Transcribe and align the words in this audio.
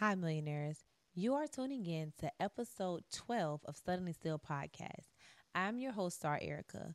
Hi, 0.00 0.14
millionaires. 0.14 0.82
You 1.14 1.34
are 1.34 1.46
tuning 1.46 1.84
in 1.84 2.14
to 2.20 2.32
episode 2.40 3.02
12 3.14 3.60
of 3.66 3.76
Suddenly 3.76 4.14
Still 4.14 4.38
podcast. 4.38 5.12
I'm 5.54 5.78
your 5.78 5.92
host, 5.92 6.16
Star 6.16 6.38
Erica, 6.40 6.94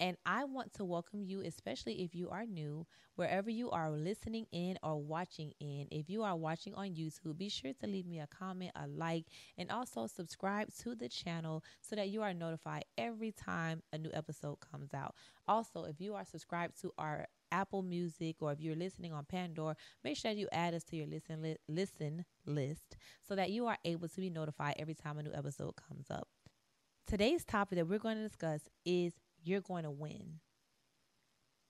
and 0.00 0.16
I 0.24 0.44
want 0.44 0.72
to 0.72 0.84
welcome 0.86 1.22
you, 1.22 1.42
especially 1.42 2.02
if 2.02 2.14
you 2.14 2.30
are 2.30 2.46
new, 2.46 2.86
wherever 3.16 3.50
you 3.50 3.70
are 3.72 3.90
listening 3.90 4.46
in 4.52 4.78
or 4.82 4.96
watching 4.96 5.52
in. 5.60 5.88
If 5.90 6.08
you 6.08 6.22
are 6.22 6.34
watching 6.34 6.72
on 6.74 6.94
YouTube, 6.94 7.36
be 7.36 7.50
sure 7.50 7.74
to 7.78 7.86
leave 7.86 8.06
me 8.06 8.20
a 8.20 8.26
comment, 8.26 8.70
a 8.74 8.86
like, 8.86 9.26
and 9.58 9.70
also 9.70 10.06
subscribe 10.06 10.72
to 10.78 10.94
the 10.94 11.10
channel 11.10 11.62
so 11.82 11.94
that 11.94 12.08
you 12.08 12.22
are 12.22 12.32
notified 12.32 12.86
every 12.96 13.32
time 13.32 13.82
a 13.92 13.98
new 13.98 14.10
episode 14.14 14.56
comes 14.60 14.94
out. 14.94 15.14
Also, 15.46 15.84
if 15.84 16.00
you 16.00 16.14
are 16.14 16.24
subscribed 16.24 16.80
to 16.80 16.90
our 16.96 17.26
Apple 17.52 17.82
Music 17.82 18.36
or 18.40 18.52
if 18.52 18.60
you're 18.60 18.76
listening 18.76 19.12
on 19.12 19.24
Pandora, 19.24 19.76
make 20.04 20.16
sure 20.16 20.30
that 20.32 20.38
you 20.38 20.48
add 20.52 20.74
us 20.74 20.84
to 20.84 20.96
your 20.96 21.06
listen 21.06 21.42
li- 21.42 21.56
listen 21.68 22.24
list 22.44 22.96
so 23.22 23.34
that 23.34 23.50
you 23.50 23.66
are 23.66 23.78
able 23.84 24.08
to 24.08 24.20
be 24.20 24.30
notified 24.30 24.74
every 24.78 24.94
time 24.94 25.18
a 25.18 25.22
new 25.22 25.32
episode 25.32 25.74
comes 25.76 26.10
up. 26.10 26.28
Today's 27.06 27.44
topic 27.44 27.78
that 27.78 27.86
we're 27.86 27.98
going 27.98 28.16
to 28.16 28.28
discuss 28.28 28.62
is 28.84 29.14
you're 29.42 29.60
going 29.60 29.84
to 29.84 29.90
win. 29.90 30.40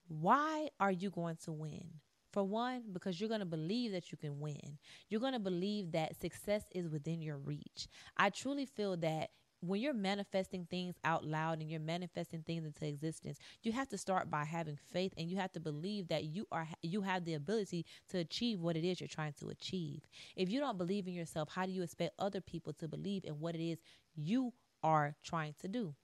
Why 0.08 0.68
are 0.80 0.92
you 0.92 1.10
going 1.10 1.36
to 1.44 1.52
win? 1.52 2.00
For 2.32 2.42
one, 2.44 2.82
because 2.92 3.18
you're 3.18 3.28
going 3.28 3.40
to 3.40 3.46
believe 3.46 3.92
that 3.92 4.12
you 4.12 4.18
can 4.18 4.40
win. 4.40 4.78
You're 5.08 5.20
going 5.20 5.32
to 5.32 5.38
believe 5.38 5.92
that 5.92 6.20
success 6.20 6.64
is 6.74 6.88
within 6.88 7.22
your 7.22 7.38
reach. 7.38 7.88
I 8.16 8.30
truly 8.30 8.66
feel 8.66 8.96
that 8.98 9.30
when 9.60 9.80
you're 9.80 9.94
manifesting 9.94 10.66
things 10.70 10.96
out 11.04 11.24
loud 11.24 11.60
and 11.60 11.70
you're 11.70 11.80
manifesting 11.80 12.42
things 12.42 12.64
into 12.64 12.86
existence, 12.86 13.38
you 13.62 13.72
have 13.72 13.88
to 13.88 13.98
start 13.98 14.30
by 14.30 14.44
having 14.44 14.78
faith 14.92 15.12
and 15.16 15.28
you 15.28 15.36
have 15.36 15.52
to 15.52 15.60
believe 15.60 16.08
that 16.08 16.24
you 16.24 16.46
are 16.52 16.68
you 16.82 17.00
have 17.02 17.24
the 17.24 17.34
ability 17.34 17.84
to 18.08 18.18
achieve 18.18 18.60
what 18.60 18.76
it 18.76 18.84
is 18.84 19.00
you're 19.00 19.08
trying 19.08 19.34
to 19.40 19.48
achieve. 19.48 20.02
If 20.36 20.50
you 20.50 20.60
don't 20.60 20.78
believe 20.78 21.06
in 21.06 21.14
yourself, 21.14 21.48
how 21.50 21.66
do 21.66 21.72
you 21.72 21.82
expect 21.82 22.14
other 22.18 22.40
people 22.40 22.72
to 22.74 22.88
believe 22.88 23.24
in 23.24 23.40
what 23.40 23.54
it 23.54 23.64
is 23.64 23.78
you 24.14 24.52
are 24.82 25.16
trying 25.24 25.54
to 25.60 25.68
do? 25.68 25.94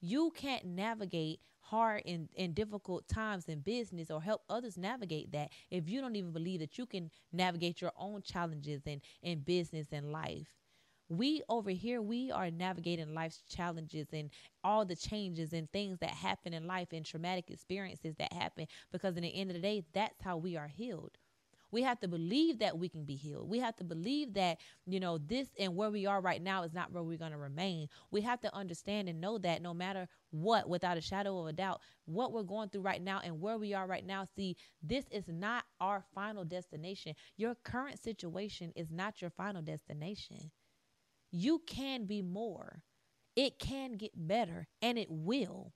You 0.00 0.30
can't 0.34 0.64
navigate 0.64 1.40
hard 1.60 2.02
and, 2.04 2.28
and 2.36 2.54
difficult 2.54 3.06
times 3.08 3.48
in 3.48 3.60
business 3.60 4.10
or 4.10 4.20
help 4.20 4.42
others 4.48 4.76
navigate 4.76 5.30
that 5.32 5.50
if 5.70 5.88
you 5.88 6.00
don't 6.00 6.16
even 6.16 6.32
believe 6.32 6.60
that 6.60 6.76
you 6.78 6.84
can 6.84 7.10
navigate 7.32 7.80
your 7.80 7.92
own 7.96 8.22
challenges 8.22 8.82
in, 8.86 9.00
in 9.22 9.40
business 9.40 9.86
and 9.92 10.10
life 10.10 10.59
we 11.10 11.42
over 11.48 11.70
here 11.70 12.00
we 12.00 12.30
are 12.30 12.50
navigating 12.50 13.12
life's 13.14 13.42
challenges 13.48 14.06
and 14.12 14.30
all 14.62 14.84
the 14.84 14.96
changes 14.96 15.52
and 15.52 15.70
things 15.72 15.98
that 15.98 16.10
happen 16.10 16.54
in 16.54 16.66
life 16.66 16.88
and 16.92 17.04
traumatic 17.04 17.50
experiences 17.50 18.14
that 18.16 18.32
happen 18.32 18.66
because 18.92 19.16
in 19.16 19.22
the 19.24 19.34
end 19.34 19.50
of 19.50 19.54
the 19.54 19.60
day 19.62 19.84
that's 19.92 20.22
how 20.22 20.36
we 20.36 20.56
are 20.56 20.68
healed 20.68 21.18
we 21.70 21.82
have 21.82 22.00
to 22.00 22.08
believe 22.08 22.58
that 22.58 22.78
we 22.78 22.88
can 22.88 23.04
be 23.04 23.14
healed. 23.14 23.48
We 23.48 23.58
have 23.60 23.76
to 23.76 23.84
believe 23.84 24.34
that, 24.34 24.58
you 24.86 25.00
know, 25.00 25.18
this 25.18 25.48
and 25.58 25.76
where 25.76 25.90
we 25.90 26.06
are 26.06 26.20
right 26.20 26.42
now 26.42 26.62
is 26.64 26.72
not 26.72 26.92
where 26.92 27.02
we're 27.02 27.18
going 27.18 27.32
to 27.32 27.38
remain. 27.38 27.88
We 28.10 28.22
have 28.22 28.40
to 28.40 28.54
understand 28.54 29.08
and 29.08 29.20
know 29.20 29.38
that 29.38 29.62
no 29.62 29.72
matter 29.72 30.08
what, 30.30 30.68
without 30.68 30.96
a 30.96 31.00
shadow 31.00 31.38
of 31.38 31.46
a 31.46 31.52
doubt, 31.52 31.80
what 32.06 32.32
we're 32.32 32.42
going 32.42 32.70
through 32.70 32.82
right 32.82 33.02
now 33.02 33.20
and 33.22 33.40
where 33.40 33.58
we 33.58 33.74
are 33.74 33.86
right 33.86 34.04
now, 34.04 34.26
see, 34.36 34.56
this 34.82 35.04
is 35.10 35.28
not 35.28 35.64
our 35.80 36.04
final 36.14 36.44
destination. 36.44 37.14
Your 37.36 37.54
current 37.54 38.02
situation 38.02 38.72
is 38.74 38.90
not 38.90 39.20
your 39.20 39.30
final 39.30 39.62
destination. 39.62 40.50
You 41.32 41.60
can 41.66 42.04
be 42.06 42.22
more. 42.22 42.82
It 43.36 43.58
can 43.58 43.92
get 43.92 44.12
better 44.16 44.66
and 44.82 44.98
it 44.98 45.10
will. 45.10 45.72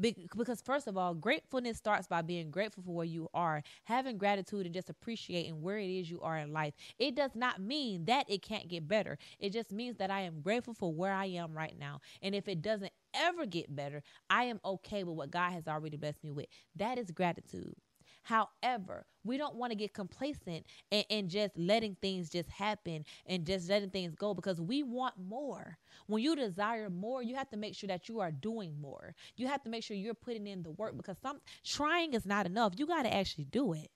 because 0.00 0.60
first 0.60 0.86
of 0.86 0.96
all, 0.98 1.14
gratefulness 1.14 1.78
starts 1.78 2.06
by 2.06 2.22
being 2.22 2.50
grateful 2.50 2.82
for 2.82 2.94
where 2.94 3.06
you 3.06 3.28
are, 3.34 3.62
having 3.84 4.18
gratitude 4.18 4.66
and 4.66 4.74
just 4.74 4.90
appreciating 4.90 5.62
where 5.62 5.78
it 5.78 5.88
is 5.90 6.10
you 6.10 6.20
are 6.20 6.36
in 6.36 6.52
life. 6.52 6.74
It 6.98 7.14
does 7.14 7.34
not 7.34 7.60
mean 7.60 8.04
that 8.06 8.28
it 8.28 8.42
can't 8.42 8.68
get 8.68 8.86
better. 8.88 9.18
It 9.38 9.52
just 9.52 9.72
means 9.72 9.96
that 9.98 10.10
I 10.10 10.20
am 10.22 10.42
grateful 10.42 10.74
for 10.74 10.92
where 10.92 11.12
I 11.12 11.26
am 11.26 11.54
right 11.54 11.76
now. 11.78 12.00
And 12.22 12.34
if 12.34 12.48
it 12.48 12.62
doesn't 12.62 12.92
ever 13.14 13.46
get 13.46 13.74
better, 13.74 14.02
I 14.28 14.44
am 14.44 14.60
okay 14.64 15.04
with 15.04 15.16
what 15.16 15.30
God 15.30 15.52
has 15.52 15.66
already 15.66 15.96
blessed 15.96 16.22
me 16.24 16.30
with. 16.32 16.46
That 16.76 16.98
is 16.98 17.10
gratitude. 17.10 17.74
However, 18.26 19.06
we 19.22 19.36
don't 19.36 19.54
want 19.54 19.70
to 19.70 19.76
get 19.76 19.94
complacent 19.94 20.66
and, 20.90 21.04
and, 21.10 21.30
just 21.30 21.56
letting 21.56 21.96
things 22.02 22.28
just 22.28 22.48
happen 22.50 23.04
and 23.24 23.46
just 23.46 23.68
letting 23.68 23.90
things 23.90 24.16
go 24.16 24.34
because 24.34 24.60
we 24.60 24.82
want 24.82 25.14
more. 25.16 25.78
When 26.08 26.24
you 26.24 26.34
desire 26.34 26.90
more, 26.90 27.22
you 27.22 27.36
have 27.36 27.48
to 27.50 27.56
make 27.56 27.76
sure 27.76 27.86
that 27.86 28.08
you 28.08 28.18
are 28.18 28.32
doing 28.32 28.80
more. 28.80 29.14
You 29.36 29.46
have 29.46 29.62
to 29.62 29.70
make 29.70 29.84
sure 29.84 29.96
you're 29.96 30.12
putting 30.14 30.48
in 30.48 30.64
the 30.64 30.72
work 30.72 30.96
because 30.96 31.18
some 31.22 31.40
trying 31.64 32.14
is 32.14 32.26
not 32.26 32.46
enough. 32.46 32.72
You 32.76 32.88
got 32.88 33.04
to 33.04 33.14
actually 33.14 33.44
do 33.44 33.72
it. 33.74 33.92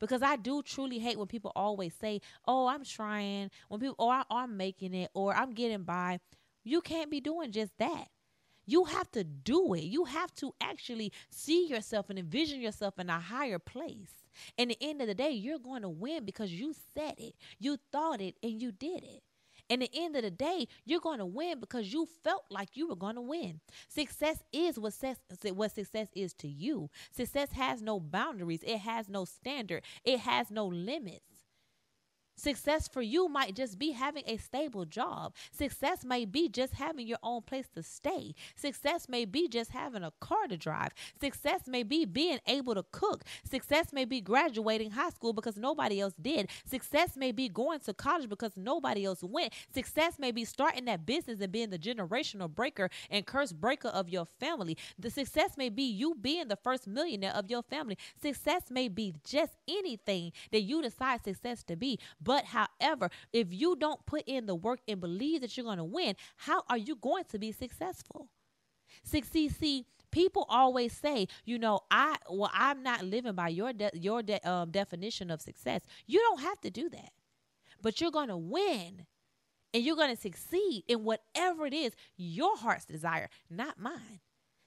Because 0.00 0.22
I 0.22 0.36
do 0.36 0.62
truly 0.62 0.98
hate 0.98 1.18
when 1.18 1.26
people 1.26 1.52
always 1.54 1.92
say, 1.94 2.22
"Oh, 2.46 2.66
I'm 2.66 2.84
trying." 2.84 3.50
When 3.68 3.80
people, 3.80 3.96
"Oh, 3.98 4.08
I, 4.08 4.22
I'm 4.30 4.56
making 4.56 4.94
it," 4.94 5.10
or 5.12 5.34
"I'm 5.34 5.52
getting 5.52 5.82
by." 5.82 6.20
You 6.64 6.80
can't 6.80 7.10
be 7.10 7.20
doing 7.20 7.52
just 7.52 7.76
that. 7.76 8.08
You 8.66 8.84
have 8.84 9.10
to 9.12 9.24
do 9.24 9.74
it. 9.74 9.84
You 9.84 10.04
have 10.04 10.34
to 10.36 10.54
actually 10.60 11.12
see 11.30 11.66
yourself 11.66 12.10
and 12.10 12.18
envision 12.18 12.60
yourself 12.60 12.98
in 12.98 13.10
a 13.10 13.20
higher 13.20 13.58
place. 13.58 14.24
And 14.58 14.70
the 14.70 14.78
end 14.80 15.00
of 15.00 15.06
the 15.06 15.14
day, 15.14 15.30
you're 15.30 15.58
going 15.58 15.82
to 15.82 15.88
win 15.88 16.24
because 16.24 16.52
you 16.52 16.74
said 16.94 17.14
it, 17.18 17.34
you 17.58 17.78
thought 17.92 18.20
it, 18.20 18.36
and 18.42 18.60
you 18.60 18.72
did 18.72 19.04
it. 19.04 19.22
And 19.70 19.80
the 19.80 19.90
end 19.94 20.14
of 20.16 20.22
the 20.22 20.30
day, 20.30 20.68
you're 20.84 21.00
going 21.00 21.20
to 21.20 21.26
win 21.26 21.58
because 21.58 21.92
you 21.92 22.06
felt 22.22 22.44
like 22.50 22.76
you 22.76 22.88
were 22.88 22.96
going 22.96 23.14
to 23.14 23.22
win. 23.22 23.60
Success 23.88 24.42
is 24.52 24.78
what 24.78 24.92
success, 24.92 25.18
what 25.54 25.74
success 25.74 26.08
is 26.14 26.34
to 26.34 26.48
you. 26.48 26.90
Success 27.12 27.52
has 27.52 27.80
no 27.80 27.98
boundaries, 27.98 28.62
it 28.62 28.78
has 28.78 29.08
no 29.08 29.24
standard, 29.24 29.82
it 30.04 30.20
has 30.20 30.50
no 30.50 30.66
limits. 30.66 31.33
Success 32.36 32.88
for 32.88 33.02
you 33.02 33.28
might 33.28 33.54
just 33.54 33.78
be 33.78 33.92
having 33.92 34.24
a 34.26 34.36
stable 34.36 34.84
job. 34.84 35.34
Success 35.52 36.04
may 36.04 36.24
be 36.24 36.48
just 36.48 36.74
having 36.74 37.06
your 37.06 37.18
own 37.22 37.42
place 37.42 37.68
to 37.74 37.82
stay. 37.82 38.34
Success 38.56 39.08
may 39.08 39.24
be 39.24 39.48
just 39.48 39.70
having 39.70 40.02
a 40.02 40.12
car 40.20 40.46
to 40.48 40.56
drive. 40.56 40.92
Success 41.20 41.62
may 41.66 41.82
be 41.82 42.04
being 42.04 42.38
able 42.46 42.74
to 42.74 42.84
cook. 42.92 43.24
Success 43.48 43.92
may 43.92 44.04
be 44.04 44.20
graduating 44.20 44.90
high 44.90 45.10
school 45.10 45.32
because 45.32 45.56
nobody 45.56 46.00
else 46.00 46.14
did. 46.20 46.50
Success 46.64 47.16
may 47.16 47.32
be 47.32 47.48
going 47.48 47.80
to 47.80 47.94
college 47.94 48.28
because 48.28 48.56
nobody 48.56 49.04
else 49.04 49.22
went. 49.22 49.52
Success 49.72 50.18
may 50.18 50.32
be 50.32 50.44
starting 50.44 50.84
that 50.86 51.06
business 51.06 51.40
and 51.40 51.52
being 51.52 51.70
the 51.70 51.78
generational 51.78 52.48
breaker 52.52 52.90
and 53.10 53.26
curse 53.26 53.52
breaker 53.52 53.88
of 53.88 54.08
your 54.08 54.26
family. 54.40 54.76
The 54.98 55.10
success 55.10 55.56
may 55.56 55.68
be 55.68 55.84
you 55.84 56.14
being 56.20 56.48
the 56.48 56.56
first 56.56 56.86
millionaire 56.86 57.32
of 57.34 57.50
your 57.50 57.62
family. 57.62 57.96
Success 58.20 58.64
may 58.70 58.88
be 58.88 59.14
just 59.24 59.52
anything 59.68 60.32
that 60.52 60.62
you 60.62 60.82
decide 60.82 61.24
success 61.24 61.62
to 61.64 61.76
be. 61.76 61.98
But 62.24 62.46
however, 62.46 63.10
if 63.32 63.52
you 63.52 63.76
don't 63.76 64.04
put 64.06 64.24
in 64.26 64.46
the 64.46 64.54
work 64.54 64.80
and 64.88 65.00
believe 65.00 65.42
that 65.42 65.56
you're 65.56 65.64
going 65.66 65.78
to 65.78 65.84
win, 65.84 66.16
how 66.36 66.62
are 66.68 66.78
you 66.78 66.96
going 66.96 67.24
to 67.28 67.38
be 67.38 67.52
successful? 67.52 68.30
Succeed, 69.02 69.54
see, 69.54 69.86
people 70.10 70.46
always 70.48 70.92
say, 70.92 71.28
you 71.44 71.58
know, 71.58 71.80
I 71.90 72.16
well, 72.30 72.50
I'm 72.54 72.82
not 72.82 73.04
living 73.04 73.34
by 73.34 73.48
your 73.48 73.72
de- 73.72 73.90
your 73.94 74.22
de- 74.22 74.48
um, 74.48 74.70
definition 74.70 75.30
of 75.30 75.42
success. 75.42 75.82
You 76.06 76.20
don't 76.20 76.40
have 76.40 76.60
to 76.62 76.70
do 76.70 76.88
that, 76.90 77.10
but 77.82 78.00
you're 78.00 78.10
going 78.12 78.28
to 78.28 78.36
win, 78.36 79.06
and 79.74 79.82
you're 79.84 79.96
going 79.96 80.14
to 80.14 80.20
succeed 80.20 80.84
in 80.88 81.04
whatever 81.04 81.66
it 81.66 81.74
is 81.74 81.92
your 82.16 82.56
heart's 82.56 82.84
desire, 82.86 83.28
not 83.50 83.78
mine. 83.78 84.20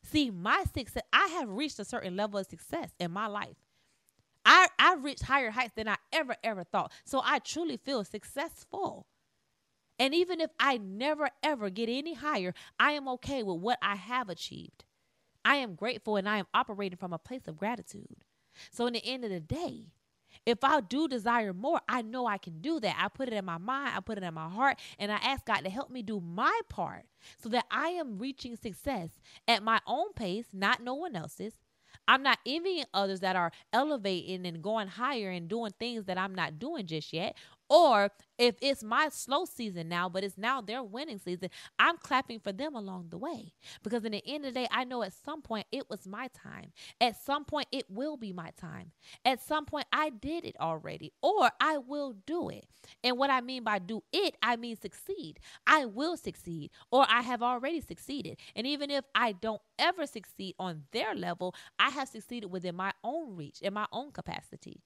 See, 0.04 0.30
my 0.30 0.64
success, 0.74 1.04
I 1.12 1.28
have 1.40 1.50
reached 1.50 1.80
a 1.80 1.86
certain 1.86 2.16
level 2.16 2.40
of 2.40 2.48
success 2.48 2.92
in 3.00 3.12
my 3.12 3.28
life. 3.28 3.58
I, 4.48 4.70
I 4.80 4.96
reached 4.96 5.24
higher 5.24 5.52
heights 5.52 5.74
than 5.76 5.90
I 5.90 5.98
ever, 6.14 6.38
ever 6.42 6.64
thought. 6.64 6.94
So 7.04 7.22
I 7.24 7.40
truly 7.40 7.76
feel 7.78 8.06
successful. 8.06 9.06
And 10.00 10.16
even 10.16 10.40
if 10.40 10.52
I 10.58 10.78
never, 10.78 11.30
ever 11.44 11.70
get 11.70 11.90
any 11.90 12.14
higher, 12.14 12.54
I 12.80 12.94
am 12.94 13.10
okay 13.10 13.44
with 13.44 13.58
what 13.58 13.78
I 13.82 13.96
have 13.96 14.30
achieved. 14.30 14.86
I 15.44 15.58
am 15.58 15.76
grateful 15.76 16.16
and 16.16 16.30
I 16.30 16.38
am 16.38 16.48
operating 16.54 16.98
from 16.98 17.12
a 17.12 17.20
place 17.20 17.48
of 17.48 17.58
gratitude. 17.58 18.24
So, 18.72 18.88
in 18.88 18.94
the 18.94 19.06
end 19.06 19.24
of 19.24 19.32
the 19.32 19.40
day, 19.40 19.88
if 20.46 20.64
I 20.64 20.82
do 20.82 21.08
desire 21.08 21.54
more, 21.54 21.82
I 21.90 22.02
know 22.02 22.26
I 22.26 22.38
can 22.38 22.62
do 22.62 22.80
that. 22.80 22.96
I 23.00 23.10
put 23.10 23.28
it 23.28 23.34
in 23.34 23.46
my 23.46 23.58
mind, 23.58 23.94
I 23.96 24.00
put 24.00 24.18
it 24.18 24.24
in 24.24 24.34
my 24.34 24.50
heart, 24.50 24.80
and 24.98 25.12
I 25.12 25.18
ask 25.18 25.46
God 25.46 25.62
to 25.62 25.70
help 25.70 25.90
me 25.90 26.02
do 26.02 26.22
my 26.22 26.60
part 26.70 27.06
so 27.42 27.50
that 27.50 27.66
I 27.70 27.90
am 27.90 28.18
reaching 28.18 28.56
success 28.56 29.10
at 29.48 29.64
my 29.64 29.80
own 29.86 30.14
pace, 30.14 30.48
not 30.54 30.82
no 30.82 30.96
one 30.96 31.16
else's, 31.16 31.54
I'm 32.08 32.24
not 32.24 32.40
envying 32.46 32.86
others 32.94 33.20
that 33.22 33.36
are 33.36 33.52
elevating 33.74 34.46
and 34.46 34.62
going 34.62 34.88
higher 34.88 35.30
and 35.30 35.48
doing 35.50 35.74
things 35.80 36.06
that 36.06 36.18
I'm 36.18 36.34
not 36.36 36.60
doing 36.60 36.88
just 36.88 37.12
yet. 37.14 37.36
Or 37.70 38.12
if 38.38 38.56
it's 38.62 38.84
my 38.84 39.10
slow 39.10 39.46
season 39.46 39.90
now, 39.90 40.10
but 40.10 40.24
it's 40.24 40.38
now 40.38 40.62
their 40.62 40.84
winning 40.84 41.20
season, 41.20 41.50
I'm 41.80 41.98
clapping 41.98 42.40
for 42.40 42.52
them 42.52 42.76
along 42.76 43.08
the 43.10 43.18
way. 43.18 43.54
Because 43.84 44.06
in 44.06 44.12
the 44.12 44.24
end 44.26 44.46
of 44.46 44.54
the 44.54 44.62
day, 44.62 44.68
I 44.72 44.84
know 44.84 45.04
at 45.04 45.14
some 45.14 45.42
point 45.42 45.68
it 45.72 45.90
was 45.90 46.08
my 46.08 46.30
time. 46.30 46.72
At 47.02 47.22
some 47.22 47.46
point, 47.46 47.68
it 47.72 47.86
will 47.90 48.16
be 48.16 48.32
my 48.32 48.52
time. 48.60 48.92
At 49.26 49.42
some 49.42 49.66
point, 49.66 49.88
I 49.92 50.10
did 50.10 50.46
it 50.46 50.56
already, 50.60 51.12
or 51.22 51.52
I 51.60 51.78
will 51.78 52.16
do 52.26 52.50
it. 52.50 52.68
And 53.04 53.18
what 53.18 53.30
I 53.30 53.42
mean 53.42 53.64
by 53.64 53.80
do 53.80 54.04
it, 54.14 54.36
I 54.42 54.56
mean 54.56 54.78
succeed. 54.78 55.40
I 55.66 55.86
will 55.86 56.16
succeed, 56.16 56.72
or 56.92 57.06
I 57.10 57.22
have 57.22 57.44
already 57.44 57.82
succeeded. 57.82 58.38
And 58.56 58.66
even 58.68 58.92
if 58.92 59.04
I 59.14 59.34
don't 59.34 59.62
ever 59.78 60.06
succeed 60.06 60.56
on 60.60 60.84
their 60.92 61.16
level, 61.16 61.54
I 61.80 61.90
have 61.90 62.08
succeeded 62.08 62.52
within 62.52 62.76
my 62.76 62.94
own 63.04 63.36
reach, 63.36 63.62
in 63.62 63.74
my 63.74 63.88
own 63.92 64.12
capacity. 64.12 64.82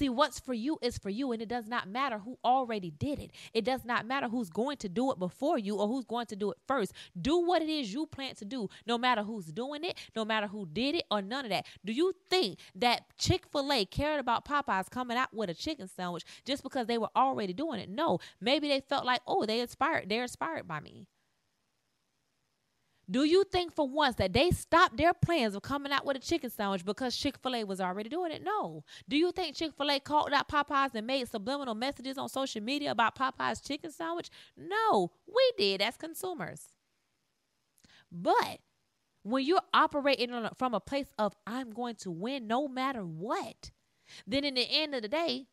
See, 0.00 0.08
what's 0.08 0.40
for 0.40 0.54
you 0.54 0.78
is 0.80 0.96
for 0.96 1.10
you, 1.10 1.30
and 1.32 1.42
it 1.42 1.48
does 1.50 1.68
not 1.68 1.86
matter 1.86 2.16
who 2.16 2.38
already 2.42 2.90
did 2.90 3.18
it. 3.18 3.32
It 3.52 3.66
does 3.66 3.84
not 3.84 4.06
matter 4.06 4.28
who's 4.30 4.48
going 4.48 4.78
to 4.78 4.88
do 4.88 5.12
it 5.12 5.18
before 5.18 5.58
you 5.58 5.76
or 5.76 5.86
who's 5.88 6.06
going 6.06 6.24
to 6.28 6.36
do 6.36 6.50
it 6.52 6.56
first. 6.66 6.94
Do 7.20 7.36
what 7.36 7.60
it 7.60 7.68
is 7.68 7.92
you 7.92 8.06
plan 8.06 8.34
to 8.36 8.46
do, 8.46 8.70
no 8.86 8.96
matter 8.96 9.22
who's 9.22 9.52
doing 9.52 9.84
it, 9.84 9.98
no 10.16 10.24
matter 10.24 10.46
who 10.46 10.64
did 10.64 10.94
it, 10.94 11.04
or 11.10 11.20
none 11.20 11.44
of 11.44 11.50
that. 11.50 11.66
Do 11.84 11.92
you 11.92 12.14
think 12.30 12.60
that 12.76 13.14
Chick 13.18 13.44
fil 13.52 13.70
A 13.70 13.84
cared 13.84 14.20
about 14.20 14.46
Popeyes 14.46 14.88
coming 14.88 15.18
out 15.18 15.34
with 15.34 15.50
a 15.50 15.54
chicken 15.54 15.86
sandwich 15.86 16.24
just 16.46 16.62
because 16.62 16.86
they 16.86 16.96
were 16.96 17.10
already 17.14 17.52
doing 17.52 17.78
it? 17.78 17.90
No. 17.90 18.20
Maybe 18.40 18.68
they 18.68 18.80
felt 18.80 19.04
like, 19.04 19.20
oh, 19.26 19.44
they 19.44 19.60
inspired, 19.60 20.08
they're 20.08 20.22
inspired 20.22 20.66
by 20.66 20.80
me. 20.80 21.08
Do 23.10 23.24
you 23.24 23.44
think 23.44 23.74
for 23.74 23.88
once 23.88 24.16
that 24.16 24.32
they 24.32 24.50
stopped 24.52 24.96
their 24.96 25.12
plans 25.12 25.56
of 25.56 25.62
coming 25.62 25.90
out 25.90 26.06
with 26.06 26.16
a 26.16 26.20
chicken 26.20 26.48
sandwich 26.48 26.84
because 26.84 27.16
Chick 27.16 27.38
fil 27.42 27.56
A 27.56 27.64
was 27.64 27.80
already 27.80 28.08
doing 28.08 28.30
it? 28.30 28.44
No. 28.44 28.84
Do 29.08 29.16
you 29.16 29.32
think 29.32 29.56
Chick 29.56 29.72
fil 29.76 29.90
A 29.90 29.98
called 29.98 30.32
out 30.32 30.48
Popeyes 30.48 30.94
and 30.94 31.06
made 31.06 31.28
subliminal 31.28 31.74
messages 31.74 32.18
on 32.18 32.28
social 32.28 32.62
media 32.62 32.92
about 32.92 33.16
Popeyes 33.16 33.66
chicken 33.66 33.90
sandwich? 33.90 34.30
No, 34.56 35.10
we 35.26 35.52
did 35.58 35.82
as 35.82 35.96
consumers. 35.96 36.68
But 38.12 38.60
when 39.22 39.44
you're 39.44 39.60
operating 39.74 40.30
from 40.56 40.74
a 40.74 40.80
place 40.80 41.08
of, 41.18 41.34
I'm 41.46 41.70
going 41.70 41.96
to 41.96 42.10
win 42.10 42.46
no 42.46 42.68
matter 42.68 43.02
what, 43.04 43.70
then 44.26 44.44
in 44.44 44.54
the 44.54 44.66
end 44.70 44.94
of 44.94 45.02
the 45.02 45.08
day, 45.08 45.46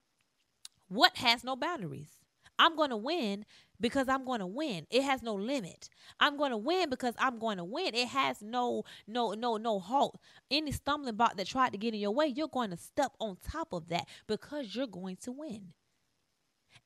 what 0.90 1.18
has 1.18 1.44
no 1.44 1.56
boundaries? 1.56 2.17
I'm 2.60 2.76
going 2.76 2.90
to 2.90 2.98
win 2.98 3.46
because 3.80 4.08
I'm 4.10 4.26
going 4.26 4.40
to 4.40 4.48
win. 4.48 4.88
It 4.90 5.04
has 5.04 5.22
no 5.22 5.34
limit. 5.36 5.90
I'm 6.20 6.38
going 6.38 6.52
to 6.52 6.58
win 6.58 6.90
because 6.90 7.14
I'm 7.20 7.40
going 7.40 7.58
to 7.58 7.64
win. 7.64 7.94
It 7.94 8.08
has 8.10 8.42
no 8.42 8.84
no 9.08 9.34
no 9.34 9.58
no 9.58 9.80
halt. 9.80 10.20
Any 10.50 10.72
stumbling 10.72 11.16
block 11.16 11.38
that 11.38 11.48
tried 11.48 11.72
to 11.74 11.78
get 11.78 11.94
in 11.94 12.00
your 12.00 12.12
way, 12.12 12.28
you're 12.28 12.48
going 12.48 12.72
to 12.72 12.78
step 12.78 13.12
on 13.20 13.38
top 13.50 13.74
of 13.74 13.90
that 13.90 14.08
because 14.28 14.76
you're 14.76 14.88
going 14.88 15.18
to 15.18 15.32
win. 15.32 15.74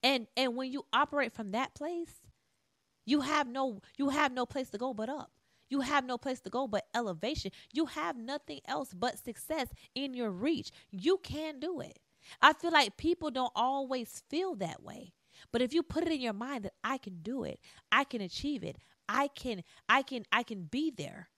And 0.03 0.27
and 0.37 0.55
when 0.55 0.71
you 0.71 0.85
operate 0.93 1.33
from 1.33 1.51
that 1.51 1.73
place, 1.75 2.21
you 3.05 3.21
have 3.21 3.47
no 3.47 3.81
you 3.97 4.09
have 4.09 4.31
no 4.31 4.45
place 4.45 4.69
to 4.71 4.77
go 4.77 4.93
but 4.93 5.09
up. 5.09 5.31
You 5.69 5.81
have 5.81 6.05
no 6.05 6.17
place 6.17 6.41
to 6.41 6.49
go 6.49 6.67
but 6.67 6.87
elevation. 6.93 7.51
You 7.71 7.85
have 7.87 8.17
nothing 8.17 8.59
else 8.67 8.93
but 8.93 9.17
success 9.17 9.67
in 9.95 10.13
your 10.13 10.29
reach. 10.29 10.71
You 10.91 11.17
can 11.23 11.59
do 11.59 11.79
it. 11.79 11.99
I 12.41 12.53
feel 12.53 12.71
like 12.71 12.97
people 12.97 13.31
don't 13.31 13.51
always 13.55 14.23
feel 14.29 14.55
that 14.55 14.83
way. 14.83 15.13
But 15.51 15.61
if 15.61 15.73
you 15.73 15.83
put 15.83 16.03
it 16.05 16.11
in 16.11 16.21
your 16.21 16.33
mind 16.33 16.65
that 16.65 16.73
I 16.83 16.97
can 16.97 17.21
do 17.21 17.43
it, 17.43 17.59
I 17.91 18.03
can 18.03 18.21
achieve 18.21 18.63
it, 18.63 18.77
I 19.07 19.27
can 19.27 19.63
I 19.89 20.01
can 20.01 20.23
I 20.31 20.43
can 20.43 20.63
be 20.63 20.91
there. 20.95 21.29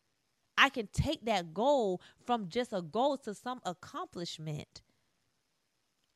I 0.58 0.70
can 0.70 0.88
take 0.94 1.26
that 1.26 1.54
goal 1.54 2.02
from 2.26 2.48
just 2.48 2.74
a 2.74 2.82
goal 2.82 3.18
to 3.18 3.34
some 3.34 3.60
accomplishment. 3.66 4.82